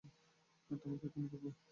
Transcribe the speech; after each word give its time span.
তোমাকে 0.69 1.07
খুন 1.09 1.23
করবো। 1.31 1.49